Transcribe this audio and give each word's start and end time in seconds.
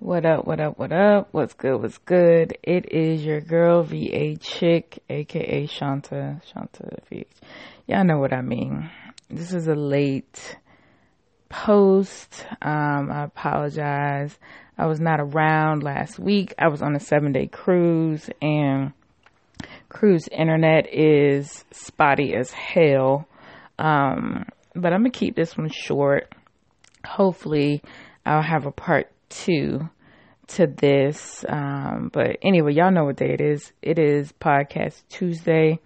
What 0.00 0.24
up, 0.24 0.46
what 0.46 0.60
up, 0.60 0.78
what 0.78 0.92
up? 0.92 1.28
What's 1.32 1.52
good, 1.52 1.82
what's 1.82 1.98
good? 1.98 2.56
It 2.62 2.90
is 2.90 3.22
your 3.22 3.42
girl, 3.42 3.82
VA 3.82 4.34
Chick, 4.40 5.02
aka 5.10 5.66
Shanta, 5.66 6.40
Shanta 6.50 6.96
VH. 7.12 7.26
Y'all 7.86 8.04
know 8.04 8.18
what 8.18 8.32
I 8.32 8.40
mean. 8.40 8.90
This 9.28 9.52
is 9.52 9.68
a 9.68 9.74
late 9.74 10.56
post. 11.50 12.46
Um, 12.62 13.10
I 13.12 13.24
apologize. 13.24 14.38
I 14.78 14.86
was 14.86 15.00
not 15.00 15.20
around 15.20 15.82
last 15.82 16.18
week. 16.18 16.54
I 16.58 16.68
was 16.68 16.80
on 16.80 16.96
a 16.96 17.00
seven 17.00 17.32
day 17.32 17.46
cruise 17.46 18.30
and 18.40 18.94
cruise 19.90 20.28
internet 20.28 20.86
is 20.90 21.62
spotty 21.72 22.34
as 22.34 22.50
hell. 22.52 23.28
Um, 23.78 24.46
but 24.74 24.94
I'm 24.94 25.00
gonna 25.00 25.10
keep 25.10 25.36
this 25.36 25.58
one 25.58 25.68
short. 25.68 26.34
Hopefully 27.04 27.82
I'll 28.24 28.40
have 28.40 28.64
a 28.64 28.72
part 28.72 29.10
two 29.30 29.88
to 30.48 30.66
this. 30.66 31.44
Um, 31.48 32.10
but 32.12 32.36
anyway, 32.42 32.74
y'all 32.74 32.90
know 32.90 33.04
what 33.04 33.16
day 33.16 33.32
it 33.32 33.40
is. 33.40 33.72
It 33.80 33.98
is 33.98 34.32
podcast 34.32 35.02
Tuesday. 35.08 35.80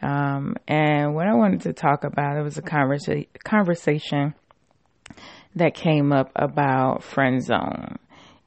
Um, 0.00 0.56
and 0.68 1.14
what 1.14 1.26
I 1.26 1.34
wanted 1.34 1.62
to 1.62 1.72
talk 1.72 2.04
about, 2.04 2.36
it 2.36 2.42
was 2.42 2.58
a 2.58 2.62
conversa- 2.62 3.26
conversation 3.44 4.34
that 5.56 5.74
came 5.74 6.12
up 6.12 6.30
about 6.36 7.02
friend 7.02 7.42
zone 7.42 7.98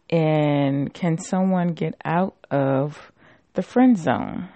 and 0.09 0.93
can 0.93 1.17
someone 1.17 1.69
get 1.69 1.95
out 2.03 2.35
of 2.51 3.11
the 3.53 3.61
friend 3.61 3.97
zone? 3.97 4.49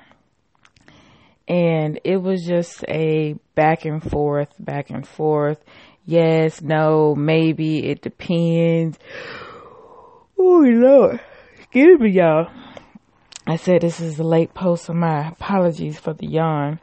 And 1.48 2.00
it 2.04 2.18
was 2.18 2.46
just 2.46 2.84
a 2.88 3.36
back 3.56 3.86
and 3.86 4.04
forth, 4.04 4.54
back 4.60 4.92
and 4.92 5.08
forth. 5.08 5.58
Yes, 6.06 6.62
no, 6.62 7.16
maybe, 7.16 7.86
it 7.88 8.02
depends. 8.02 9.00
Oh 10.42 10.62
Lord, 10.62 11.20
excuse 11.58 12.00
me, 12.00 12.12
y'all. 12.12 12.50
I 13.46 13.58
said 13.58 13.82
this 13.82 14.00
is 14.00 14.20
a 14.20 14.24
late 14.24 14.54
post, 14.54 14.86
so 14.86 14.94
my 14.94 15.28
apologies 15.28 16.00
for 16.00 16.14
the 16.14 16.28
yawn. 16.28 16.80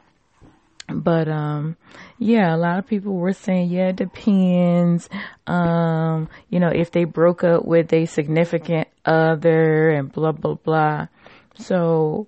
But 0.87 1.27
um, 1.27 1.75
yeah, 2.19 2.55
a 2.55 2.55
lot 2.55 2.77
of 2.77 2.85
people 2.85 3.15
were 3.15 3.33
saying, 3.33 3.71
yeah, 3.71 3.87
it 3.87 3.95
depends. 3.95 5.09
Um, 5.47 6.29
you 6.49 6.59
know, 6.59 6.67
if 6.67 6.91
they 6.91 7.05
broke 7.05 7.43
up 7.43 7.65
with 7.65 7.91
a 7.93 8.05
significant 8.05 8.89
other 9.05 9.89
and 9.89 10.11
blah 10.11 10.33
blah 10.33 10.53
blah. 10.53 11.07
So 11.57 12.27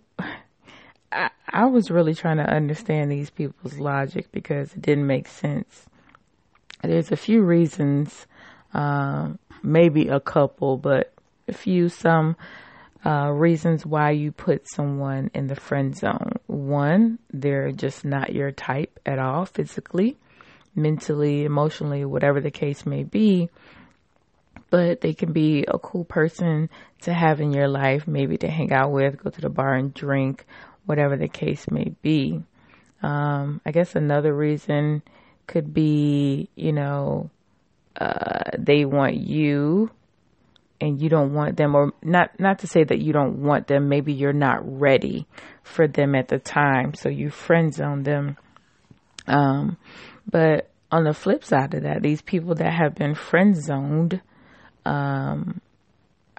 I, 1.12 1.30
I 1.48 1.66
was 1.66 1.92
really 1.92 2.16
trying 2.16 2.38
to 2.38 2.50
understand 2.50 3.12
these 3.12 3.30
people's 3.30 3.78
logic 3.78 4.32
because 4.32 4.74
it 4.74 4.82
didn't 4.82 5.06
make 5.06 5.28
sense. 5.28 5.86
There's 6.82 7.12
a 7.12 7.18
few 7.18 7.44
reasons, 7.44 8.26
uh, 8.74 9.34
maybe 9.62 10.08
a 10.08 10.20
couple, 10.20 10.78
but 10.78 11.14
few, 11.54 11.90
some 11.90 12.36
uh, 13.06 13.32
reasons 13.32 13.86
why 13.86 14.12
you 14.12 14.32
put 14.32 14.70
someone 14.70 15.32
in 15.34 15.48
the 15.48 15.56
friend 15.56 15.96
zone. 15.96 16.34
One, 16.48 17.20
they're 17.32 17.72
just 17.72 18.04
not 18.04 18.34
your 18.34 18.52
type 18.52 19.00
at 19.06 19.20
all, 19.20 19.46
physically, 19.46 20.18
mentally, 20.76 21.46
emotionally, 21.46 22.04
whatever 22.06 22.42
the 22.42 22.52
case 22.52 22.86
may 22.86 23.04
be. 23.04 23.50
But 24.70 25.02
they 25.02 25.14
can 25.14 25.32
be 25.32 25.66
a 25.68 25.80
cool 25.80 26.04
person 26.04 26.70
to 27.02 27.14
have 27.14 27.40
in 27.42 27.54
your 27.54 27.68
life, 27.68 28.08
maybe 28.08 28.38
to 28.38 28.50
hang 28.50 28.72
out 28.72 28.92
with, 28.92 29.24
go 29.24 29.30
to 29.30 29.42
the 29.42 29.50
bar 29.50 29.74
and 29.74 29.94
drink, 29.94 30.46
whatever 30.86 31.18
the 31.18 31.28
case 31.28 31.72
may 31.72 31.94
be. 32.02 32.44
Um, 33.02 33.62
I 33.66 33.72
guess 33.72 33.96
another 33.96 34.36
reason 34.36 35.02
could 35.48 35.74
be, 35.74 36.50
you 36.56 36.74
know, 36.74 37.32
uh, 38.00 38.52
they 38.58 38.86
want 38.86 39.16
you 39.16 39.90
and 40.82 41.02
you 41.02 41.10
don't 41.10 41.34
want 41.34 41.58
them 41.58 41.76
or 41.76 41.94
not 42.02 42.40
not 42.40 42.60
to 42.60 42.68
say 42.68 42.84
that 42.84 43.00
you 43.00 43.14
don't 43.14 43.42
want 43.42 43.68
them 43.68 43.90
maybe 43.90 44.14
you're 44.14 44.34
not 44.34 44.60
ready 44.64 45.28
for 45.64 45.88
them 45.88 46.16
at 46.16 46.28
the 46.28 46.40
time 46.40 46.94
so 46.94 47.10
you 47.10 47.30
friend 47.30 47.74
zone 47.74 48.04
them 48.04 48.38
um 49.28 49.78
but 50.30 50.70
on 50.92 51.04
the 51.04 51.14
flip 51.14 51.44
side 51.44 51.74
of 51.74 51.84
that 51.84 52.02
these 52.02 52.22
people 52.22 52.56
that 52.56 52.74
have 52.74 52.96
been 52.96 53.14
friend 53.14 53.56
zoned 53.56 54.22
um 54.86 55.62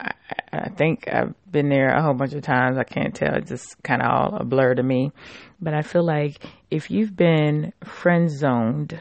I, 0.00 0.12
I 0.52 0.68
think 0.70 1.08
I've 1.12 1.34
been 1.50 1.68
there 1.68 1.90
a 1.90 2.02
whole 2.02 2.14
bunch 2.14 2.32
of 2.32 2.42
times. 2.42 2.78
I 2.78 2.84
can't 2.84 3.14
tell. 3.14 3.34
It's 3.34 3.50
just 3.50 3.82
kind 3.82 4.02
of 4.02 4.10
all 4.10 4.36
a 4.36 4.44
blur 4.44 4.74
to 4.74 4.82
me. 4.82 5.12
But 5.60 5.74
I 5.74 5.82
feel 5.82 6.04
like 6.04 6.42
if 6.70 6.90
you've 6.90 7.14
been 7.14 7.72
friend 7.84 8.30
zoned, 8.30 9.00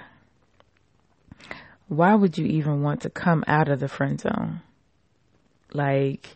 why 1.88 2.16
would 2.16 2.38
you 2.38 2.46
even 2.46 2.81
want 2.84 3.02
to 3.02 3.09
come 3.09 3.44
out 3.47 3.69
of 3.69 3.80
the 3.80 3.88
friend 3.88 4.19
zone? 4.19 4.62
Like, 5.74 6.35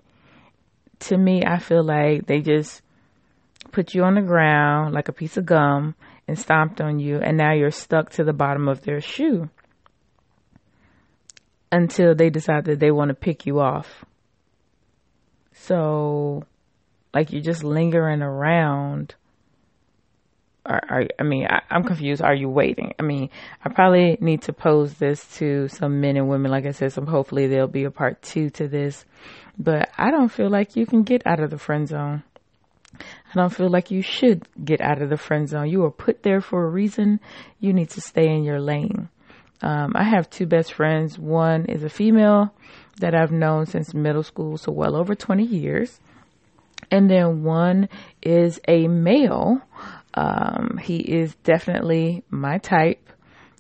to 1.00 1.18
me, 1.18 1.44
I 1.46 1.60
feel 1.60 1.84
like 1.84 2.28
they 2.28 2.42
just 2.42 2.82
put 3.72 3.94
you 3.94 4.04
on 4.04 4.16
the 4.16 4.22
ground 4.22 4.94
like 4.94 5.08
a 5.08 5.14
piece 5.14 5.38
of 5.38 5.46
gum 5.46 5.96
and 6.28 6.38
stomped 6.38 6.80
on 6.80 7.00
you, 7.00 7.18
and 7.18 7.38
now 7.38 7.54
you're 7.54 7.72
stuck 7.72 8.10
to 8.12 8.24
the 8.24 8.34
bottom 8.34 8.68
of 8.68 8.84
their 8.84 9.02
shoe 9.02 9.50
until 11.72 12.14
they 12.16 12.30
decide 12.30 12.66
that 12.66 12.80
they 12.80 12.92
want 12.92 13.10
to 13.10 13.16
pick 13.16 13.46
you 13.46 13.60
off. 13.60 14.06
So, 15.54 16.44
like, 17.14 17.32
you're 17.32 17.42
just 17.42 17.64
lingering 17.64 18.22
around 18.22 19.16
are, 20.66 20.82
are 20.90 21.08
I 21.20 21.24
mean, 21.24 21.48
I, 21.48 21.62
am 21.70 21.84
confused. 21.84 22.22
Are 22.22 22.34
you 22.34 22.50
waiting? 22.50 22.94
I 23.00 23.04
mean, 23.04 23.30
I 23.64 23.70
probably 23.70 24.18
need 24.22 24.44
to 24.44 24.54
pose 24.54 24.94
this 24.96 25.26
to 25.38 25.68
some 25.68 26.02
men 26.02 26.18
and 26.18 26.30
women. 26.30 26.52
Like 26.52 26.66
I 26.66 26.72
said, 26.72 26.94
some 26.94 27.08
hopefully 27.08 27.48
there'll 27.48 27.68
be 27.68 27.84
a 27.84 27.92
part 27.92 28.22
two 28.22 28.50
to 28.52 28.68
this. 28.68 29.06
But 29.58 29.90
I 29.98 30.12
don't 30.12 30.30
feel 30.30 30.50
like 30.50 30.76
you 30.76 30.86
can 30.86 31.04
get 31.04 31.26
out 31.26 31.40
of 31.40 31.50
the 31.50 31.58
friend 31.58 31.88
zone. 31.88 32.24
I 33.00 33.36
don't 33.36 33.54
feel 33.54 33.70
like 33.70 33.92
you 33.92 34.02
should 34.02 34.48
get 34.64 34.82
out 34.82 35.02
of 35.02 35.10
the 35.10 35.18
friend 35.18 35.50
zone. 35.50 35.70
You 35.70 35.82
were 35.82 35.92
put 35.92 36.24
there 36.24 36.42
for 36.42 36.64
a 36.64 36.70
reason. 36.70 37.20
You 37.60 37.74
need 37.74 37.90
to 37.92 38.02
stay 38.02 38.28
in 38.28 38.44
your 38.44 38.60
lane. 38.60 39.10
Um, 39.62 39.94
I 39.96 40.04
have 40.04 40.30
two 40.30 40.46
best 40.46 40.74
friends. 40.74 41.18
One 41.18 41.66
is 41.66 41.84
a 41.84 41.90
female 41.90 42.54
that 43.00 43.16
I've 43.16 43.32
known 43.32 43.66
since 43.66 43.94
middle 43.94 44.24
school, 44.24 44.58
so 44.58 44.72
well 44.72 44.96
over 44.96 45.16
20 45.16 45.44
years. 45.44 46.00
And 46.92 47.10
then 47.10 47.44
one 47.44 47.90
is 48.22 48.60
a 48.68 48.88
male 48.88 49.62
um, 50.14 50.80
he 50.82 50.98
is 50.98 51.36
definitely 51.44 52.24
my 52.30 52.60
type, 52.60 53.10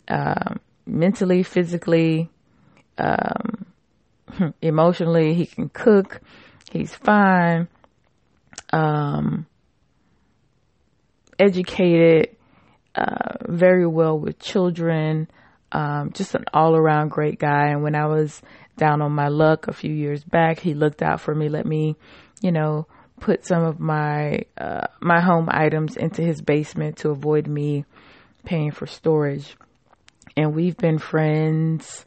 um, 0.08 0.59
mentally, 0.86 1.44
physically, 1.44 2.30
um, 2.97 3.66
emotionally. 4.62 5.34
He 5.34 5.46
can 5.46 5.69
cook. 5.69 6.22
He's 6.72 6.94
fine. 6.94 7.68
Um, 8.72 9.46
educated, 11.40 12.36
uh, 12.96 13.38
very 13.47 13.88
well 13.88 14.18
with 14.18 14.40
children. 14.40 15.28
Um, 15.72 16.12
just 16.13 16.36
an 16.36 16.46
all 16.53 16.75
around 16.75 17.09
great 17.09 17.40
guy. 17.40 17.69
And 17.69 17.81
when 17.81 17.96
I 17.96 18.06
was 18.06 18.42
down 18.78 19.02
on 19.02 19.12
my 19.12 19.28
luck 19.28 19.68
a 19.68 19.74
few 19.74 19.92
years 19.92 20.24
back, 20.24 20.59
he 20.59 20.75
looked 20.75 21.02
out 21.02 21.19
for 21.19 21.34
me, 21.34 21.50
let 21.50 21.66
me, 21.66 21.96
you 22.42 22.52
know, 22.52 22.88
put 23.23 23.45
some 23.45 23.63
of 23.63 23.79
my 23.79 24.41
uh, 24.57 24.85
my 25.00 25.22
home 25.22 25.47
items 25.50 25.95
into 25.95 26.22
his 26.22 26.41
basement 26.41 26.97
to 26.97 27.09
avoid 27.09 27.47
me 27.47 27.85
paying 28.44 28.72
for 28.72 28.85
storage. 28.85 29.56
And 30.35 30.53
we've 30.53 30.75
been 30.75 30.97
friends 30.97 32.06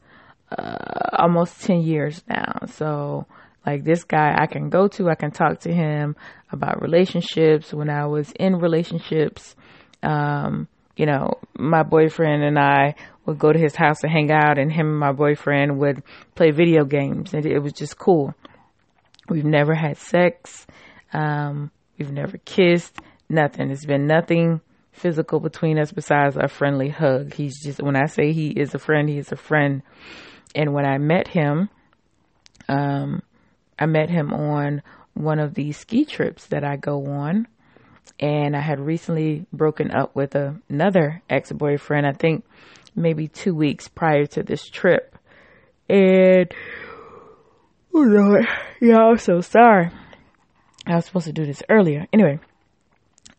uh, 0.50 1.16
almost 1.18 1.62
10 1.62 1.80
years 1.80 2.22
now. 2.28 2.66
So 2.66 3.24
like 3.64 3.82
this 3.82 4.04
guy 4.04 4.34
I 4.38 4.46
can 4.46 4.68
go 4.68 4.88
to, 4.88 5.08
I 5.08 5.14
can 5.14 5.30
talk 5.30 5.60
to 5.60 5.72
him 5.72 6.16
about 6.52 6.82
relationships 6.82 7.72
when 7.72 7.88
I 7.88 8.04
was 8.06 8.30
in 8.32 8.56
relationships. 8.56 9.56
Um, 10.02 10.68
you 10.96 11.06
know, 11.06 11.38
my 11.58 11.82
boyfriend 11.82 12.42
and 12.42 12.58
I 12.58 12.94
would 13.24 13.38
go 13.38 13.54
to 13.54 13.58
his 13.58 13.74
house 13.74 14.00
to 14.00 14.08
hang 14.08 14.30
out 14.30 14.58
and 14.58 14.70
him 14.70 14.88
and 14.88 14.98
my 14.98 15.12
boyfriend 15.12 15.78
would 15.78 16.02
play 16.34 16.50
video 16.50 16.84
games 16.84 17.32
and 17.32 17.46
it 17.46 17.60
was 17.60 17.72
just 17.72 17.96
cool. 17.96 18.34
We've 19.30 19.46
never 19.46 19.74
had 19.74 19.96
sex. 19.96 20.66
Um, 21.16 21.70
we've 21.98 22.12
never 22.12 22.36
kissed, 22.36 22.98
nothing. 23.30 23.70
It's 23.70 23.86
been 23.86 24.06
nothing 24.06 24.60
physical 24.92 25.40
between 25.40 25.78
us 25.78 25.90
besides 25.90 26.36
a 26.36 26.46
friendly 26.46 26.90
hug. 26.90 27.32
He's 27.32 27.58
just, 27.62 27.82
when 27.82 27.96
I 27.96 28.04
say 28.04 28.32
he 28.32 28.48
is 28.48 28.74
a 28.74 28.78
friend, 28.78 29.08
he 29.08 29.16
is 29.16 29.32
a 29.32 29.36
friend. 29.36 29.82
And 30.54 30.74
when 30.74 30.84
I 30.84 30.98
met 30.98 31.26
him, 31.26 31.70
um, 32.68 33.22
I 33.78 33.86
met 33.86 34.10
him 34.10 34.32
on 34.34 34.82
one 35.14 35.38
of 35.38 35.54
these 35.54 35.78
ski 35.78 36.04
trips 36.04 36.46
that 36.48 36.64
I 36.64 36.76
go 36.76 37.06
on. 37.06 37.48
And 38.20 38.54
I 38.54 38.60
had 38.60 38.78
recently 38.78 39.46
broken 39.52 39.90
up 39.90 40.14
with 40.14 40.34
a, 40.34 40.60
another 40.68 41.22
ex 41.30 41.50
boyfriend, 41.50 42.06
I 42.06 42.12
think 42.12 42.44
maybe 42.94 43.28
two 43.28 43.54
weeks 43.54 43.88
prior 43.88 44.26
to 44.26 44.42
this 44.42 44.68
trip. 44.68 45.18
And, 45.88 46.52
oh 47.94 48.00
Lord, 48.00 48.46
yeah, 48.82 48.98
I'm 48.98 49.16
so 49.16 49.40
sorry. 49.40 49.90
I 50.86 50.94
was 50.94 51.06
supposed 51.06 51.26
to 51.26 51.32
do 51.32 51.44
this 51.44 51.62
earlier. 51.68 52.06
Anyway, 52.12 52.38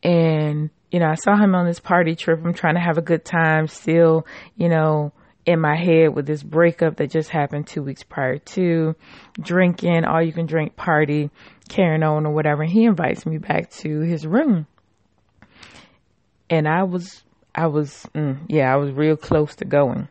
and 0.03 0.69
you 0.91 0.99
know, 0.99 1.07
I 1.07 1.15
saw 1.15 1.35
him 1.35 1.55
on 1.55 1.65
this 1.65 1.79
party 1.79 2.15
trip. 2.15 2.39
I'm 2.43 2.53
trying 2.53 2.75
to 2.75 2.81
have 2.81 2.97
a 2.97 3.01
good 3.01 3.25
time, 3.25 3.67
still, 3.67 4.25
you 4.55 4.69
know, 4.69 5.11
in 5.45 5.59
my 5.59 5.75
head 5.75 6.13
with 6.13 6.25
this 6.25 6.43
breakup 6.43 6.97
that 6.97 7.09
just 7.09 7.29
happened 7.29 7.67
two 7.67 7.81
weeks 7.81 8.03
prior 8.03 8.37
to 8.37 8.95
drinking, 9.39 10.03
all 10.05 10.21
you 10.21 10.33
can 10.33 10.45
drink 10.45 10.75
party, 10.75 11.29
carrying 11.69 12.03
on 12.03 12.25
or 12.25 12.33
whatever. 12.33 12.63
He 12.63 12.83
invites 12.83 13.25
me 13.25 13.37
back 13.37 13.69
to 13.71 14.01
his 14.01 14.27
room. 14.27 14.67
And 16.49 16.67
I 16.67 16.83
was, 16.83 17.23
I 17.55 17.67
was, 17.67 18.05
mm, 18.13 18.39
yeah, 18.47 18.71
I 18.71 18.75
was 18.77 18.91
real 18.91 19.17
close 19.17 19.55
to 19.55 19.65
going. 19.65 20.09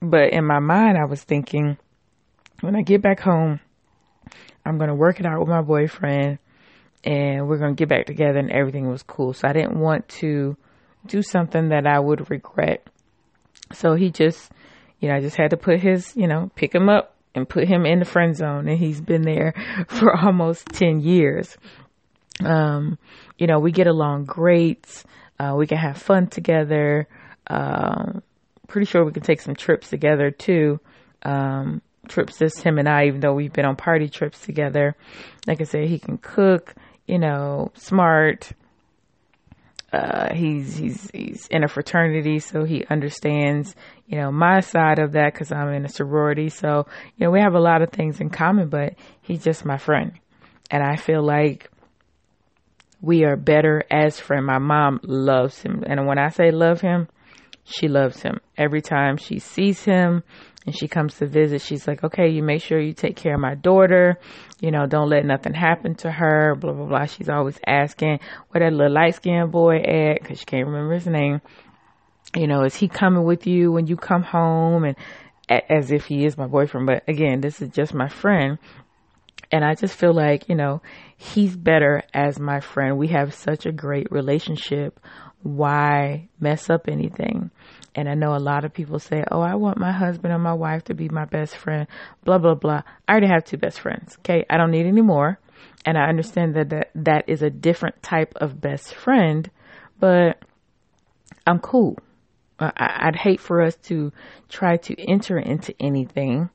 But 0.00 0.32
in 0.32 0.44
my 0.44 0.58
mind, 0.58 0.98
I 0.98 1.08
was 1.08 1.22
thinking, 1.22 1.78
when 2.60 2.76
I 2.76 2.82
get 2.82 3.02
back 3.02 3.20
home, 3.20 3.60
I'm 4.64 4.78
going 4.78 4.88
to 4.88 4.94
work 4.94 5.20
it 5.20 5.26
out 5.26 5.40
with 5.40 5.48
my 5.48 5.62
boyfriend 5.62 6.38
and 7.04 7.46
we're 7.48 7.58
going 7.58 7.74
to 7.74 7.78
get 7.78 7.88
back 7.88 8.06
together 8.06 8.38
and 8.38 8.50
everything 8.50 8.88
was 8.88 9.02
cool. 9.02 9.32
So 9.34 9.46
I 9.46 9.52
didn't 9.52 9.78
want 9.78 10.08
to 10.20 10.56
do 11.06 11.22
something 11.22 11.68
that 11.68 11.86
I 11.86 11.98
would 11.98 12.30
regret 12.30 12.86
so 13.72 13.94
he 13.94 14.10
just, 14.10 14.50
you 15.00 15.08
know, 15.08 15.16
I 15.16 15.20
just 15.20 15.36
had 15.36 15.50
to 15.50 15.56
put 15.56 15.80
his, 15.80 16.14
you 16.16 16.26
know, 16.26 16.50
pick 16.54 16.74
him 16.74 16.88
up 16.88 17.14
and 17.34 17.48
put 17.48 17.66
him 17.66 17.86
in 17.86 17.98
the 17.98 18.04
friend 18.04 18.36
zone. 18.36 18.68
And 18.68 18.78
he's 18.78 19.00
been 19.00 19.22
there 19.22 19.54
for 19.88 20.14
almost 20.16 20.66
10 20.66 21.00
years. 21.00 21.56
Um, 22.44 22.98
you 23.38 23.46
know, 23.46 23.58
we 23.58 23.72
get 23.72 23.86
along 23.86 24.24
great. 24.24 25.04
Uh, 25.38 25.54
we 25.56 25.66
can 25.66 25.78
have 25.78 25.98
fun 25.98 26.28
together. 26.28 27.08
Um, 27.46 28.22
pretty 28.68 28.86
sure 28.86 29.04
we 29.04 29.12
can 29.12 29.22
take 29.22 29.40
some 29.40 29.54
trips 29.54 29.88
together 29.88 30.30
too. 30.30 30.80
Um, 31.22 31.82
trips 32.08 32.38
just 32.38 32.62
him 32.62 32.78
and 32.78 32.88
I, 32.88 33.06
even 33.06 33.20
though 33.20 33.34
we've 33.34 33.52
been 33.52 33.64
on 33.64 33.76
party 33.76 34.08
trips 34.08 34.40
together. 34.40 34.96
Like 35.46 35.60
I 35.60 35.64
said, 35.64 35.88
he 35.88 35.98
can 35.98 36.18
cook, 36.18 36.74
you 37.06 37.18
know, 37.18 37.70
smart, 37.74 38.52
uh, 39.94 40.34
he's 40.34 40.76
he's 40.76 41.10
he's 41.12 41.46
in 41.48 41.62
a 41.62 41.68
fraternity, 41.68 42.40
so 42.40 42.64
he 42.64 42.84
understands, 42.90 43.76
you 44.06 44.18
know, 44.18 44.32
my 44.32 44.58
side 44.58 44.98
of 44.98 45.12
that 45.12 45.32
because 45.32 45.52
I'm 45.52 45.68
in 45.72 45.84
a 45.84 45.88
sorority. 45.88 46.48
So 46.48 46.86
you 47.16 47.24
know, 47.24 47.30
we 47.30 47.40
have 47.40 47.54
a 47.54 47.60
lot 47.60 47.80
of 47.80 47.90
things 47.90 48.20
in 48.20 48.28
common, 48.28 48.68
but 48.68 48.94
he's 49.22 49.44
just 49.44 49.64
my 49.64 49.78
friend, 49.78 50.12
and 50.68 50.82
I 50.82 50.96
feel 50.96 51.22
like 51.22 51.70
we 53.00 53.22
are 53.24 53.36
better 53.36 53.84
as 53.88 54.18
friend. 54.18 54.44
My 54.44 54.58
mom 54.58 54.98
loves 55.04 55.62
him, 55.62 55.84
and 55.86 56.08
when 56.08 56.18
I 56.18 56.30
say 56.30 56.50
love 56.50 56.80
him, 56.80 57.06
she 57.62 57.86
loves 57.86 58.20
him. 58.20 58.40
Every 58.56 58.82
time 58.82 59.16
she 59.16 59.38
sees 59.38 59.84
him, 59.84 60.24
and 60.66 60.74
she 60.74 60.88
comes 60.88 61.14
to 61.18 61.26
visit, 61.26 61.60
she's 61.60 61.86
like, 61.86 62.02
okay, 62.04 62.28
you 62.28 62.42
make 62.42 62.62
sure 62.62 62.80
you 62.80 62.94
take 62.94 63.16
care 63.16 63.34
of 63.34 63.40
my 63.40 63.54
daughter. 63.54 64.18
You 64.60 64.70
know, 64.70 64.86
don't 64.86 65.10
let 65.10 65.24
nothing 65.24 65.54
happen 65.54 65.94
to 65.96 66.10
her, 66.10 66.54
blah, 66.54 66.72
blah, 66.72 66.86
blah. 66.86 67.06
She's 67.06 67.28
always 67.28 67.58
asking 67.66 68.20
where 68.48 68.64
that 68.64 68.74
little 68.74 68.92
light 68.92 69.16
skinned 69.16 69.52
boy 69.52 69.76
at, 69.76 70.24
cause 70.24 70.38
she 70.38 70.44
can't 70.46 70.66
remember 70.66 70.94
his 70.94 71.06
name. 71.06 71.40
You 72.34 72.46
know, 72.46 72.64
is 72.64 72.74
he 72.74 72.88
coming 72.88 73.24
with 73.24 73.46
you 73.46 73.72
when 73.72 73.86
you 73.86 73.96
come 73.96 74.22
home? 74.22 74.84
And 74.84 74.96
as 75.48 75.90
if 75.90 76.06
he 76.06 76.24
is 76.24 76.38
my 76.38 76.46
boyfriend. 76.46 76.86
But 76.86 77.04
again, 77.08 77.40
this 77.40 77.60
is 77.60 77.70
just 77.70 77.94
my 77.94 78.08
friend. 78.08 78.58
And 79.50 79.64
I 79.64 79.74
just 79.74 79.94
feel 79.94 80.12
like, 80.12 80.48
you 80.48 80.54
know, 80.54 80.82
he's 81.16 81.56
better 81.56 82.02
as 82.12 82.38
my 82.38 82.60
friend. 82.60 82.98
We 82.98 83.08
have 83.08 83.34
such 83.34 83.66
a 83.66 83.72
great 83.72 84.10
relationship. 84.10 85.00
Why 85.42 86.28
mess 86.40 86.70
up 86.70 86.88
anything? 86.88 87.50
And 87.94 88.08
I 88.08 88.14
know 88.14 88.34
a 88.34 88.38
lot 88.38 88.64
of 88.64 88.72
people 88.72 88.98
say, 88.98 89.24
Oh, 89.30 89.40
I 89.40 89.54
want 89.54 89.78
my 89.78 89.92
husband 89.92 90.32
or 90.32 90.38
my 90.38 90.54
wife 90.54 90.84
to 90.84 90.94
be 90.94 91.08
my 91.08 91.26
best 91.26 91.56
friend, 91.56 91.86
blah, 92.24 92.38
blah, 92.38 92.54
blah. 92.54 92.82
I 93.06 93.12
already 93.12 93.28
have 93.28 93.44
two 93.44 93.58
best 93.58 93.80
friends. 93.80 94.16
Okay. 94.20 94.44
I 94.50 94.56
don't 94.56 94.70
need 94.70 94.86
any 94.86 95.02
more. 95.02 95.38
And 95.84 95.98
I 95.98 96.08
understand 96.08 96.56
that 96.56 96.70
that, 96.70 96.90
that 96.94 97.24
is 97.28 97.42
a 97.42 97.50
different 97.50 98.02
type 98.02 98.32
of 98.36 98.60
best 98.60 98.94
friend, 98.94 99.50
but 100.00 100.38
I'm 101.46 101.58
cool. 101.58 101.98
I, 102.58 103.06
would 103.06 103.16
hate 103.16 103.40
for 103.40 103.62
us 103.62 103.76
to 103.84 104.12
try 104.48 104.76
to 104.78 105.00
enter 105.00 105.38
into 105.38 105.74
anything 105.80 106.48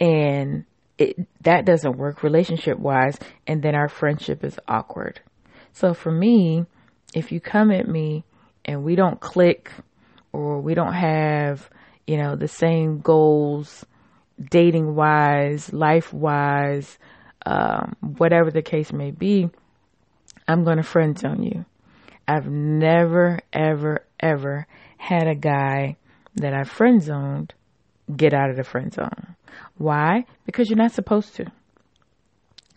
and 0.00 0.64
it, 0.98 1.16
that 1.42 1.64
doesn't 1.64 1.96
work 1.96 2.22
relationship 2.22 2.78
wise. 2.78 3.18
And 3.46 3.62
then 3.62 3.74
our 3.74 3.88
friendship 3.88 4.44
is 4.44 4.58
awkward. 4.68 5.20
So 5.72 5.94
for 5.94 6.12
me, 6.12 6.66
if 7.14 7.32
you 7.32 7.40
come 7.40 7.70
at 7.70 7.88
me 7.88 8.24
and 8.64 8.84
we 8.84 8.96
don't 8.96 9.20
click, 9.20 9.70
or 10.32 10.60
we 10.60 10.74
don't 10.74 10.94
have, 10.94 11.70
you 12.06 12.16
know, 12.16 12.34
the 12.34 12.48
same 12.48 12.98
goals 12.98 13.86
dating 14.50 14.94
wise, 14.94 15.72
life 15.72 16.12
wise, 16.12 16.98
um, 17.46 17.94
whatever 18.00 18.50
the 18.50 18.62
case 18.62 18.92
may 18.92 19.12
be, 19.12 19.48
I'm 20.48 20.64
going 20.64 20.78
to 20.78 20.82
friend 20.82 21.16
zone 21.16 21.42
you. 21.42 21.64
I've 22.26 22.48
never, 22.48 23.40
ever, 23.52 24.04
ever 24.18 24.66
had 24.96 25.28
a 25.28 25.34
guy 25.34 25.96
that 26.36 26.52
I 26.52 26.64
friend 26.64 27.02
zoned 27.02 27.54
get 28.14 28.34
out 28.34 28.50
of 28.50 28.56
the 28.56 28.64
friend 28.64 28.92
zone. 28.92 29.33
Why? 29.76 30.24
Because 30.46 30.68
you're 30.68 30.76
not 30.76 30.92
supposed 30.92 31.34
to. 31.36 31.46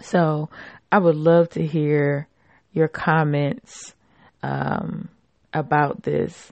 So 0.02 0.50
I 0.92 1.00
would 1.00 1.16
love 1.16 1.50
to 1.50 1.66
hear 1.66 2.28
your 2.72 2.88
comments 2.88 3.96
um, 4.44 5.10
about 5.54 6.04
this 6.04 6.52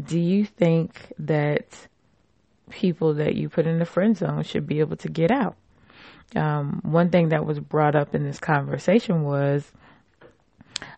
do 0.00 0.18
you 0.18 0.44
think 0.44 1.12
that 1.18 1.66
people 2.70 3.14
that 3.14 3.34
you 3.36 3.48
put 3.48 3.66
in 3.66 3.78
the 3.78 3.84
friend 3.84 4.16
zone 4.16 4.42
should 4.42 4.66
be 4.66 4.80
able 4.80 4.96
to 4.96 5.08
get 5.08 5.30
out? 5.30 5.56
Um, 6.34 6.80
one 6.82 7.10
thing 7.10 7.28
that 7.28 7.46
was 7.46 7.60
brought 7.60 7.94
up 7.94 8.14
in 8.14 8.24
this 8.24 8.40
conversation 8.40 9.22
was 9.22 9.70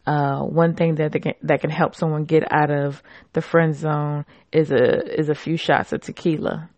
uh, 0.06 0.40
one 0.40 0.74
thing 0.74 0.94
that 0.94 1.12
can, 1.12 1.34
that 1.42 1.60
can 1.60 1.70
help 1.70 1.94
someone 1.94 2.24
get 2.24 2.50
out 2.50 2.70
of 2.70 3.02
the 3.34 3.42
friend 3.42 3.74
zone 3.74 4.24
is 4.50 4.70
a 4.70 5.20
is 5.20 5.28
a 5.28 5.34
few 5.34 5.56
shots 5.56 5.92
of 5.92 6.00
tequila. 6.00 6.70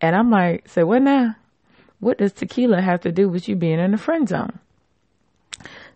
And 0.00 0.14
I'm 0.14 0.30
like, 0.30 0.68
say 0.68 0.82
what 0.82 1.02
now? 1.02 1.36
What 2.00 2.18
does 2.18 2.32
tequila 2.32 2.80
have 2.80 3.00
to 3.00 3.12
do 3.12 3.28
with 3.28 3.48
you 3.48 3.56
being 3.56 3.80
in 3.80 3.90
the 3.90 3.98
friend 3.98 4.28
zone? 4.28 4.58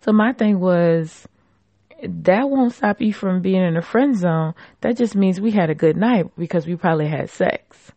So 0.00 0.12
my 0.12 0.32
thing 0.32 0.58
was, 0.58 1.28
that 2.02 2.50
won't 2.50 2.74
stop 2.74 3.00
you 3.00 3.12
from 3.12 3.40
being 3.40 3.62
in 3.62 3.76
a 3.76 3.82
friend 3.82 4.16
zone. 4.16 4.54
That 4.80 4.96
just 4.96 5.14
means 5.14 5.40
we 5.40 5.52
had 5.52 5.70
a 5.70 5.74
good 5.74 5.96
night 5.96 6.26
because 6.36 6.66
we 6.66 6.74
probably 6.74 7.06
had 7.06 7.30
sex. 7.30 7.92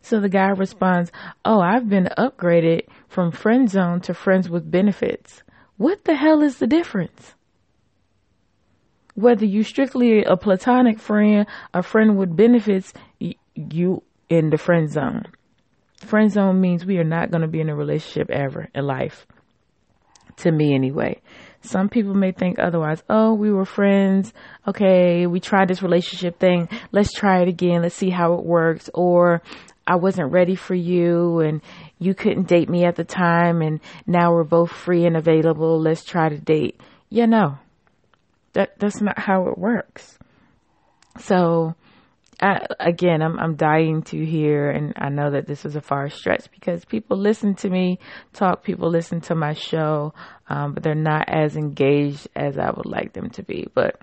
So 0.00 0.20
the 0.20 0.30
guy 0.30 0.48
responds, 0.48 1.12
Oh, 1.44 1.60
I've 1.60 1.88
been 1.88 2.08
upgraded 2.18 2.86
from 3.08 3.30
friend 3.30 3.70
zone 3.70 4.00
to 4.02 4.14
friends 4.14 4.48
with 4.48 4.70
benefits. 4.70 5.42
What 5.76 6.04
the 6.04 6.14
hell 6.14 6.42
is 6.42 6.58
the 6.58 6.66
difference? 6.66 7.34
Whether 9.14 9.44
you 9.44 9.62
strictly 9.62 10.24
a 10.24 10.38
platonic 10.38 10.98
friend, 10.98 11.46
a 11.74 11.82
friend 11.82 12.16
with 12.16 12.34
benefits, 12.34 12.94
you 13.54 14.02
in 14.30 14.48
the 14.48 14.58
friend 14.58 14.90
zone. 14.90 15.26
Friend 16.06 16.30
zone 16.30 16.60
means 16.60 16.84
we 16.84 16.98
are 16.98 17.04
not 17.04 17.30
going 17.30 17.42
to 17.42 17.48
be 17.48 17.60
in 17.60 17.68
a 17.68 17.76
relationship 17.76 18.30
ever 18.30 18.68
in 18.74 18.86
life. 18.86 19.26
To 20.38 20.50
me, 20.50 20.74
anyway. 20.74 21.20
Some 21.62 21.88
people 21.88 22.14
may 22.14 22.32
think 22.32 22.58
otherwise. 22.58 23.02
Oh, 23.08 23.34
we 23.34 23.52
were 23.52 23.64
friends. 23.64 24.32
Okay, 24.66 25.26
we 25.26 25.38
tried 25.38 25.68
this 25.68 25.82
relationship 25.82 26.38
thing. 26.38 26.68
Let's 26.90 27.12
try 27.12 27.42
it 27.42 27.48
again. 27.48 27.82
Let's 27.82 27.94
see 27.94 28.10
how 28.10 28.34
it 28.34 28.44
works. 28.44 28.90
Or 28.94 29.42
I 29.86 29.96
wasn't 29.96 30.32
ready 30.32 30.56
for 30.56 30.74
you 30.74 31.40
and 31.40 31.60
you 31.98 32.14
couldn't 32.14 32.48
date 32.48 32.68
me 32.68 32.84
at 32.84 32.96
the 32.96 33.04
time 33.04 33.62
and 33.62 33.80
now 34.06 34.32
we're 34.32 34.44
both 34.44 34.72
free 34.72 35.06
and 35.06 35.16
available. 35.16 35.80
Let's 35.80 36.04
try 36.04 36.28
to 36.28 36.38
date. 36.38 36.80
Yeah, 37.10 37.26
no. 37.26 37.58
That 38.54 38.78
that's 38.78 39.00
not 39.00 39.18
how 39.18 39.48
it 39.48 39.58
works. 39.58 40.18
So 41.18 41.74
I, 42.42 42.66
again, 42.80 43.22
I'm 43.22 43.38
I'm 43.38 43.54
dying 43.54 44.02
to 44.04 44.26
hear, 44.26 44.68
and 44.68 44.92
I 44.96 45.10
know 45.10 45.30
that 45.30 45.46
this 45.46 45.64
is 45.64 45.76
a 45.76 45.80
far 45.80 46.10
stretch 46.10 46.50
because 46.50 46.84
people 46.84 47.16
listen 47.16 47.54
to 47.56 47.70
me 47.70 48.00
talk, 48.32 48.64
people 48.64 48.90
listen 48.90 49.20
to 49.22 49.36
my 49.36 49.54
show, 49.54 50.12
um, 50.48 50.74
but 50.74 50.82
they're 50.82 50.94
not 50.96 51.28
as 51.28 51.56
engaged 51.56 52.26
as 52.34 52.58
I 52.58 52.70
would 52.70 52.86
like 52.86 53.12
them 53.12 53.30
to 53.30 53.44
be. 53.44 53.68
But 53.72 54.00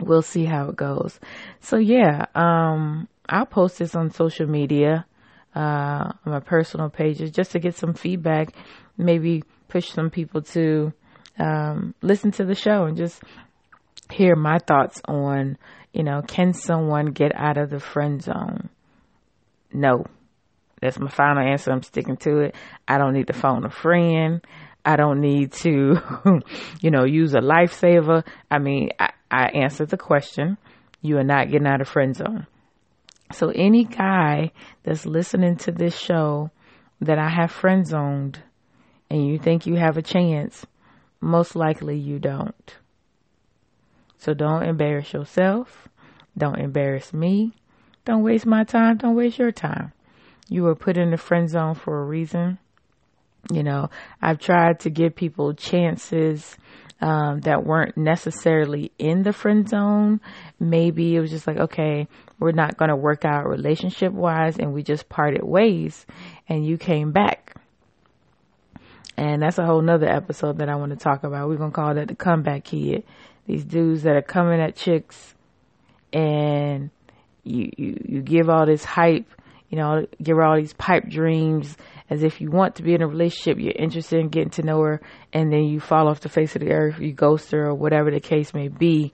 we'll 0.00 0.22
see 0.22 0.44
how 0.44 0.68
it 0.68 0.76
goes. 0.76 1.18
So 1.60 1.78
yeah, 1.78 2.26
um, 2.34 3.08
I'll 3.26 3.46
post 3.46 3.78
this 3.78 3.94
on 3.94 4.10
social 4.10 4.46
media, 4.46 5.06
uh, 5.54 6.12
my 6.26 6.40
personal 6.40 6.90
pages, 6.90 7.30
just 7.30 7.52
to 7.52 7.58
get 7.58 7.74
some 7.74 7.94
feedback, 7.94 8.54
maybe 8.98 9.44
push 9.68 9.88
some 9.88 10.10
people 10.10 10.42
to 10.42 10.92
um, 11.38 11.94
listen 12.02 12.32
to 12.32 12.44
the 12.44 12.54
show 12.54 12.84
and 12.84 12.98
just 12.98 13.22
hear 14.10 14.36
my 14.36 14.58
thoughts 14.58 15.00
on 15.06 15.56
you 15.96 16.02
know, 16.02 16.20
can 16.20 16.52
someone 16.52 17.06
get 17.06 17.32
out 17.34 17.56
of 17.56 17.70
the 17.70 17.80
friend 17.80 18.22
zone? 18.22 18.68
No. 19.72 20.04
That's 20.82 20.98
my 20.98 21.08
final 21.08 21.42
answer. 21.42 21.72
I'm 21.72 21.82
sticking 21.82 22.18
to 22.18 22.40
it. 22.40 22.54
I 22.86 22.98
don't 22.98 23.14
need 23.14 23.28
to 23.28 23.32
phone 23.32 23.64
a 23.64 23.70
friend. 23.70 24.42
I 24.84 24.96
don't 24.96 25.22
need 25.22 25.52
to, 25.52 25.96
you 26.82 26.90
know, 26.90 27.06
use 27.06 27.32
a 27.32 27.40
lifesaver. 27.40 28.26
I 28.50 28.58
mean, 28.58 28.90
I, 29.00 29.12
I 29.30 29.44
answered 29.54 29.88
the 29.88 29.96
question. 29.96 30.58
You 31.00 31.16
are 31.16 31.24
not 31.24 31.50
getting 31.50 31.66
out 31.66 31.80
of 31.80 31.88
friend 31.88 32.14
zone. 32.14 32.46
So 33.32 33.48
any 33.48 33.84
guy 33.84 34.52
that's 34.82 35.06
listening 35.06 35.56
to 35.60 35.72
this 35.72 35.98
show 35.98 36.50
that 37.00 37.18
I 37.18 37.30
have 37.30 37.50
friend 37.50 37.86
zoned 37.86 38.42
and 39.08 39.26
you 39.26 39.38
think 39.38 39.64
you 39.64 39.76
have 39.76 39.96
a 39.96 40.02
chance, 40.02 40.66
most 41.22 41.56
likely 41.56 41.96
you 41.96 42.18
don't. 42.18 42.76
So 44.18 44.34
don't 44.34 44.62
embarrass 44.62 45.12
yourself. 45.12 45.88
Don't 46.36 46.58
embarrass 46.58 47.12
me. 47.12 47.52
Don't 48.04 48.22
waste 48.22 48.46
my 48.46 48.64
time. 48.64 48.98
Don't 48.98 49.16
waste 49.16 49.38
your 49.38 49.52
time. 49.52 49.92
You 50.48 50.62
were 50.62 50.74
put 50.74 50.96
in 50.96 51.10
the 51.10 51.16
friend 51.16 51.48
zone 51.48 51.74
for 51.74 52.00
a 52.00 52.04
reason. 52.04 52.58
You 53.52 53.62
know, 53.62 53.90
I've 54.20 54.38
tried 54.38 54.80
to 54.80 54.90
give 54.90 55.14
people 55.14 55.54
chances 55.54 56.56
um, 57.00 57.40
that 57.40 57.64
weren't 57.64 57.96
necessarily 57.96 58.92
in 58.98 59.22
the 59.22 59.32
friend 59.32 59.68
zone. 59.68 60.20
Maybe 60.58 61.14
it 61.14 61.20
was 61.20 61.30
just 61.30 61.46
like, 61.46 61.58
okay, 61.58 62.08
we're 62.38 62.52
not 62.52 62.76
going 62.76 62.88
to 62.88 62.96
work 62.96 63.24
out 63.24 63.48
relationship 63.48 64.12
wise 64.12 64.58
and 64.58 64.72
we 64.72 64.82
just 64.82 65.08
parted 65.08 65.42
ways 65.42 66.06
and 66.48 66.66
you 66.66 66.78
came 66.78 67.12
back. 67.12 67.54
And 69.16 69.42
that's 69.42 69.58
a 69.58 69.64
whole 69.64 69.80
nother 69.80 70.08
episode 70.08 70.58
that 70.58 70.68
I 70.68 70.76
want 70.76 70.90
to 70.90 70.96
talk 70.96 71.24
about. 71.24 71.48
We're 71.48 71.56
going 71.56 71.70
to 71.70 71.74
call 71.74 71.94
that 71.94 72.08
the 72.08 72.14
comeback 72.14 72.64
kid. 72.64 73.04
These 73.46 73.64
dudes 73.64 74.02
that 74.02 74.16
are 74.16 74.22
coming 74.22 74.60
at 74.60 74.76
chicks 74.76 75.34
and 76.12 76.90
you, 77.44 77.70
you, 77.76 78.02
you 78.04 78.22
give 78.22 78.48
all 78.48 78.66
this 78.66 78.84
hype, 78.84 79.28
you 79.70 79.78
know, 79.78 80.06
give 80.22 80.36
her 80.36 80.42
all 80.42 80.56
these 80.56 80.74
pipe 80.74 81.08
dreams 81.08 81.76
as 82.08 82.22
if 82.22 82.40
you 82.40 82.50
want 82.50 82.76
to 82.76 82.82
be 82.82 82.94
in 82.94 83.02
a 83.02 83.06
relationship, 83.06 83.58
you're 83.58 83.72
interested 83.72 84.20
in 84.20 84.28
getting 84.28 84.50
to 84.50 84.62
know 84.62 84.80
her, 84.80 85.00
and 85.32 85.52
then 85.52 85.64
you 85.64 85.80
fall 85.80 86.08
off 86.08 86.20
the 86.20 86.28
face 86.28 86.54
of 86.54 86.60
the 86.60 86.70
earth, 86.70 87.00
you 87.00 87.12
ghost 87.12 87.50
her, 87.50 87.66
or 87.66 87.74
whatever 87.74 88.10
the 88.10 88.20
case 88.20 88.54
may 88.54 88.68
be. 88.68 89.12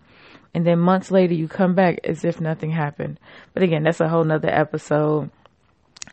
And 0.54 0.66
then 0.66 0.78
months 0.78 1.10
later, 1.10 1.32
you 1.32 1.48
come 1.48 1.74
back 1.74 2.00
as 2.04 2.24
if 2.24 2.40
nothing 2.40 2.70
happened. 2.70 3.18
But 3.54 3.62
again, 3.62 3.82
that's 3.82 4.00
a 4.00 4.08
whole 4.08 4.24
nother 4.24 4.50
episode. 4.50 5.30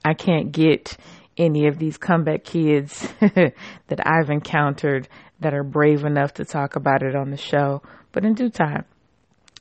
I 0.05 0.13
can't 0.13 0.51
get 0.53 0.97
any 1.39 1.67
of 1.67 1.79
these 1.79 1.97
comeback 1.97 2.43
kids 2.43 3.07
that 3.19 4.05
I've 4.05 4.29
encountered 4.29 5.07
that 5.39 5.53
are 5.53 5.63
brave 5.63 6.03
enough 6.03 6.33
to 6.35 6.45
talk 6.45 6.75
about 6.75 7.01
it 7.01 7.15
on 7.15 7.31
the 7.31 7.37
show, 7.37 7.81
but 8.11 8.25
in 8.25 8.33
due 8.33 8.49
time. 8.49 8.85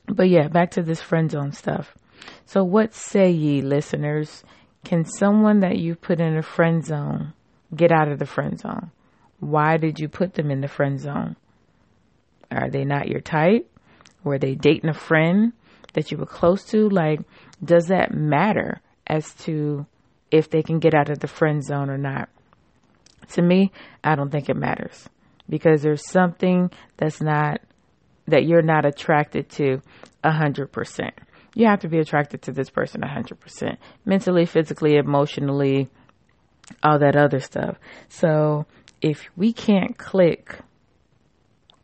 But 0.07 0.29
yeah, 0.29 0.49
back 0.49 0.71
to 0.71 0.83
this 0.83 1.01
friend 1.01 1.31
zone 1.31 1.53
stuff. 1.53 1.95
So 2.45 2.63
what 2.63 2.93
say 2.93 3.31
ye 3.31 3.61
listeners? 3.61 4.43
Can 4.83 5.05
someone 5.05 5.61
that 5.61 5.77
you 5.77 5.95
put 5.95 6.19
in 6.19 6.37
a 6.37 6.41
friend 6.41 6.85
zone 6.85 7.33
get 7.75 7.91
out 7.91 8.11
of 8.11 8.19
the 8.19 8.25
friend 8.25 8.59
zone? 8.59 8.91
Why 9.39 9.77
did 9.77 9.99
you 9.99 10.09
put 10.09 10.33
them 10.33 10.51
in 10.51 10.61
the 10.61 10.67
friend 10.67 10.99
zone? 10.99 11.37
Are 12.51 12.69
they 12.69 12.83
not 12.83 13.07
your 13.07 13.21
type? 13.21 13.69
Were 14.23 14.37
they 14.37 14.55
dating 14.55 14.89
a 14.89 14.93
friend 14.93 15.53
that 15.93 16.11
you 16.11 16.17
were 16.17 16.25
close 16.25 16.65
to? 16.65 16.89
Like, 16.89 17.21
does 17.63 17.87
that 17.87 18.13
matter 18.13 18.81
as 19.07 19.33
to 19.45 19.85
if 20.31 20.49
they 20.49 20.61
can 20.61 20.79
get 20.79 20.93
out 20.93 21.09
of 21.09 21.19
the 21.19 21.27
friend 21.27 21.63
zone 21.63 21.89
or 21.89 21.97
not? 21.97 22.29
To 23.33 23.41
me, 23.41 23.71
I 24.03 24.15
don't 24.15 24.31
think 24.31 24.49
it 24.49 24.55
matters 24.55 25.07
because 25.47 25.81
there's 25.81 26.07
something 26.07 26.71
that's 26.97 27.21
not, 27.21 27.61
that 28.27 28.45
you're 28.45 28.61
not 28.61 28.85
attracted 28.85 29.49
to 29.51 29.81
a 30.23 30.31
hundred 30.31 30.71
percent 30.71 31.13
you 31.55 31.65
have 31.67 31.79
to 31.79 31.89
be 31.89 31.99
attracted 31.99 32.43
to 32.43 32.51
this 32.51 32.69
person 32.69 33.01
100% 33.01 33.77
mentally, 34.05 34.45
physically, 34.45 34.95
emotionally, 34.95 35.89
all 36.83 36.99
that 36.99 37.15
other 37.15 37.39
stuff. 37.39 37.77
So 38.09 38.65
if 39.01 39.29
we 39.35 39.53
can't 39.53 39.97
click 39.97 40.59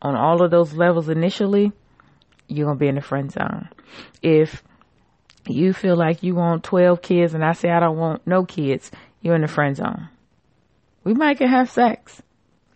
on 0.02 0.16
all 0.16 0.44
of 0.44 0.52
those 0.52 0.74
levels 0.74 1.10
initially, 1.10 1.72
you're 2.48 2.68
going 2.68 2.78
to 2.78 2.80
be 2.80 2.88
in 2.88 2.96
the 2.96 3.02
friend 3.02 3.32
zone. 3.32 3.70
If 4.22 4.64
you 5.50 5.74
feel 5.74 5.96
like 5.96 6.24
you 6.24 6.36
want 6.36 6.64
12 6.64 7.02
kids 7.02 7.34
and 7.34 7.44
I 7.44 7.54
say 7.54 7.70
I 7.70 7.80
don't 7.80 7.98
want 7.98 8.26
no 8.26 8.46
kids, 8.46 8.92
you're 9.22 9.36
in 9.36 9.42
the 9.42 9.48
friend 9.48 9.76
zone. 9.76 10.10
We 11.04 11.14
might 11.14 11.38
can 11.38 11.48
have 11.48 11.70
sex 11.70 12.22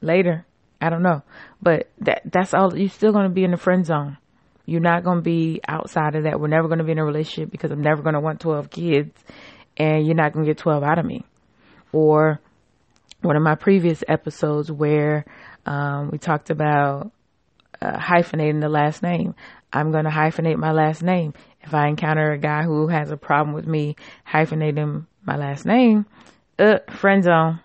later. 0.02 0.46
I 0.82 0.90
don't 0.90 1.04
know. 1.04 1.24
But 1.62 1.90
that 2.00 2.22
that's 2.26 2.54
all 2.54 2.78
you're 2.78 2.90
still 2.90 3.12
going 3.12 3.28
to 3.28 3.34
be 3.34 3.44
in 3.44 3.52
the 3.52 3.58
friend 3.58 3.86
zone. 3.86 4.18
You're 4.66 4.82
not 4.82 5.04
going 5.04 5.18
to 5.18 5.24
be 5.24 5.62
outside 5.68 6.16
of 6.16 6.24
that. 6.24 6.40
We're 6.40 6.48
never 6.48 6.68
going 6.68 6.78
to 6.78 6.84
be 6.84 6.92
in 6.92 7.00
a 7.00 7.06
relationship 7.06 7.50
because 7.52 7.72
I'm 7.72 7.82
never 7.82 8.04
going 8.04 8.14
to 8.14 8.20
want 8.20 8.40
12 8.40 8.70
kids 8.70 9.12
and 9.78 10.06
you're 10.06 10.16
not 10.16 10.34
going 10.34 10.46
to 10.46 10.50
get 10.52 10.60
12 10.60 10.84
out 10.84 11.00
of 11.00 11.06
me. 11.06 11.24
Or 11.92 12.40
one 13.22 13.36
of 13.36 13.42
my 13.42 13.56
previous 13.56 14.04
episodes 14.08 14.72
where 14.72 15.26
um, 15.66 16.12
we 16.12 16.20
talked 16.20 16.52
about 16.52 17.12
uh, 17.82 17.98
hyphenating 17.98 18.62
the 18.62 18.70
last 18.70 19.02
name. 19.02 19.34
I'm 19.72 19.92
going 19.92 20.06
to 20.06 20.12
hyphenate 20.12 20.58
my 20.58 20.72
last 20.72 21.02
name. 21.02 21.34
If 21.70 21.76
I 21.76 21.88
encounter 21.88 22.32
a 22.32 22.40
guy 22.40 22.64
who 22.64 22.88
has 22.88 23.12
a 23.12 23.16
problem 23.16 23.54
with 23.54 23.68
me 23.68 23.96
hyphenating 24.28 25.06
my 25.24 25.38
last 25.38 25.68
name, 25.68 26.08
uh, 26.58 26.80
friend 26.90 27.24
zone. 27.24 27.60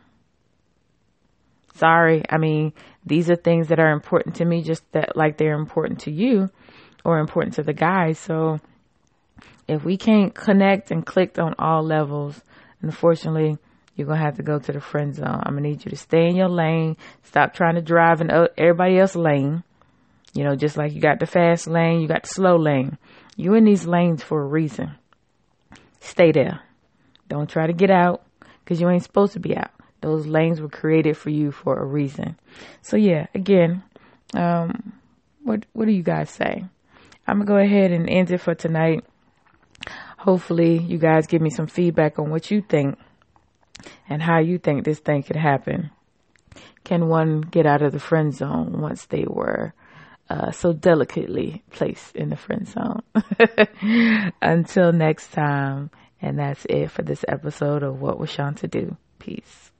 Sorry. 1.76 2.22
I 2.28 2.36
mean, 2.36 2.74
these 3.06 3.30
are 3.30 3.36
things 3.36 3.68
that 3.68 3.80
are 3.80 3.92
important 3.92 4.34
to 4.36 4.44
me 4.44 4.62
just 4.62 4.84
that 4.92 5.16
like 5.16 5.38
they're 5.38 5.54
important 5.54 6.00
to 6.00 6.10
you 6.10 6.50
or 7.02 7.18
important 7.18 7.54
to 7.54 7.62
the 7.62 7.72
guys. 7.72 8.18
So 8.18 8.60
if 9.66 9.86
we 9.86 9.96
can't 9.96 10.34
connect 10.34 10.90
and 10.90 11.06
click 11.06 11.38
on 11.38 11.54
all 11.58 11.82
levels, 11.82 12.42
unfortunately, 12.82 13.56
you're 13.96 14.06
going 14.06 14.18
to 14.18 14.24
have 14.26 14.36
to 14.36 14.42
go 14.42 14.58
to 14.58 14.72
the 14.72 14.82
friend 14.82 15.14
zone. 15.14 15.40
I'm 15.44 15.54
going 15.54 15.62
to 15.62 15.70
need 15.70 15.84
you 15.86 15.90
to 15.92 15.96
stay 15.96 16.26
in 16.26 16.36
your 16.36 16.50
lane. 16.50 16.98
Stop 17.22 17.54
trying 17.54 17.76
to 17.76 17.80
drive 17.80 18.20
in 18.20 18.30
everybody 18.58 18.98
else's 18.98 19.16
lane. 19.16 19.64
You 20.34 20.44
know, 20.44 20.56
just 20.56 20.76
like 20.76 20.92
you 20.92 21.00
got 21.00 21.20
the 21.20 21.26
fast 21.26 21.66
lane, 21.66 22.02
you 22.02 22.08
got 22.08 22.24
the 22.24 22.28
slow 22.28 22.56
lane. 22.56 22.98
You're 23.36 23.56
in 23.56 23.64
these 23.64 23.86
lanes 23.86 24.22
for 24.22 24.42
a 24.42 24.46
reason. 24.46 24.96
Stay 26.00 26.32
there. 26.32 26.60
Don't 27.28 27.48
try 27.48 27.66
to 27.66 27.72
get 27.72 27.90
out 27.90 28.22
because 28.64 28.80
you 28.80 28.88
ain't 28.88 29.02
supposed 29.02 29.32
to 29.32 29.40
be 29.40 29.56
out. 29.56 29.70
Those 30.00 30.26
lanes 30.26 30.60
were 30.60 30.68
created 30.68 31.16
for 31.16 31.30
you 31.30 31.50
for 31.50 31.78
a 31.78 31.84
reason. 31.84 32.38
So 32.82 32.96
yeah, 32.96 33.26
again, 33.34 33.82
um, 34.34 34.92
what 35.42 35.64
what 35.72 35.86
do 35.86 35.92
you 35.92 36.02
guys 36.02 36.30
say? 36.30 36.64
I'm 37.26 37.40
to 37.40 37.46
go 37.46 37.56
ahead 37.56 37.90
and 37.90 38.08
end 38.08 38.30
it 38.30 38.38
for 38.38 38.54
tonight. 38.54 39.04
Hopefully, 40.18 40.78
you 40.78 40.98
guys 40.98 41.26
give 41.26 41.40
me 41.40 41.50
some 41.50 41.66
feedback 41.66 42.18
on 42.18 42.30
what 42.30 42.50
you 42.50 42.60
think 42.60 42.98
and 44.08 44.22
how 44.22 44.40
you 44.40 44.58
think 44.58 44.84
this 44.84 44.98
thing 44.98 45.22
could 45.22 45.36
happen. 45.36 45.90
Can 46.84 47.08
one 47.08 47.40
get 47.40 47.66
out 47.66 47.82
of 47.82 47.92
the 47.92 47.98
friend 47.98 48.34
zone 48.34 48.80
once 48.80 49.06
they 49.06 49.24
were 49.26 49.72
uh, 50.30 50.50
so 50.50 50.72
delicately 50.72 51.62
placed 51.70 52.14
in 52.16 52.30
the 52.30 52.36
friend 52.36 52.66
zone? 52.68 53.02
Until 54.42 54.92
next 54.92 55.32
time, 55.32 55.90
and 56.20 56.38
that's 56.38 56.64
it 56.66 56.90
for 56.90 57.02
this 57.02 57.24
episode 57.28 57.82
of 57.82 58.00
What 58.00 58.18
Was 58.18 58.30
Shanta 58.30 58.68
Do? 58.68 58.96
Peace. 59.18 59.70